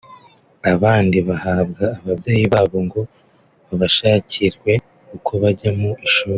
abandi 0.73 1.17
bahabwa 1.27 1.83
ababyeyi 1.97 2.45
babo 2.53 2.77
ngo 2.85 3.01
babashakirwe 3.67 4.71
uko 5.15 5.31
bajya 5.41 5.71
mu 5.79 5.91
ishuri 6.07 6.29